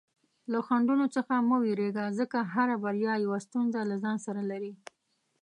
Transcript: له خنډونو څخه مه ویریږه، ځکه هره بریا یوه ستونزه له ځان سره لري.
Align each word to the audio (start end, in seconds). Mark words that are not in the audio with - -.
له 0.51 0.59
خنډونو 0.67 1.05
څخه 1.15 1.33
مه 1.49 1.57
ویریږه، 1.63 2.05
ځکه 2.19 2.37
هره 2.53 2.75
بریا 2.83 3.13
یوه 3.25 3.39
ستونزه 3.45 3.79
له 3.89 3.95
ځان 4.03 4.17
سره 4.25 4.41
لري. 4.51 4.73